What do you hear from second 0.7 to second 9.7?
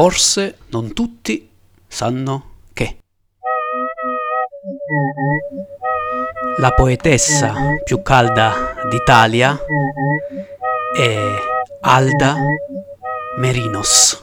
tutti sanno che. La poetessa più calda d'Italia